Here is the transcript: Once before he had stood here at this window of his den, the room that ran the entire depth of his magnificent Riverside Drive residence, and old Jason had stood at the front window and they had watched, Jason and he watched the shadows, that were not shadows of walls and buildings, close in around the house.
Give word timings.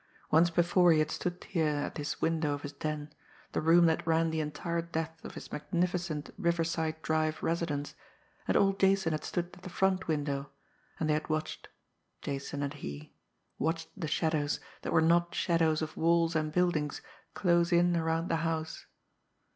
Once 0.31 0.49
before 0.49 0.91
he 0.91 0.97
had 0.97 1.11
stood 1.11 1.43
here 1.43 1.67
at 1.67 1.93
this 1.93 2.19
window 2.19 2.55
of 2.55 2.63
his 2.63 2.71
den, 2.73 3.13
the 3.51 3.61
room 3.61 3.85
that 3.85 4.07
ran 4.07 4.31
the 4.31 4.39
entire 4.39 4.81
depth 4.81 5.23
of 5.23 5.35
his 5.35 5.51
magnificent 5.51 6.31
Riverside 6.39 6.99
Drive 7.03 7.43
residence, 7.43 7.93
and 8.47 8.57
old 8.57 8.79
Jason 8.79 9.11
had 9.11 9.23
stood 9.23 9.51
at 9.53 9.61
the 9.61 9.69
front 9.69 10.07
window 10.07 10.49
and 10.99 11.07
they 11.07 11.13
had 11.13 11.29
watched, 11.29 11.67
Jason 12.23 12.63
and 12.63 12.73
he 12.73 13.13
watched 13.59 13.89
the 13.95 14.07
shadows, 14.07 14.59
that 14.81 14.91
were 14.91 15.01
not 15.01 15.35
shadows 15.35 15.83
of 15.83 15.95
walls 15.95 16.35
and 16.35 16.51
buildings, 16.51 17.03
close 17.35 17.71
in 17.71 17.95
around 17.95 18.27
the 18.27 18.37
house. 18.37 18.87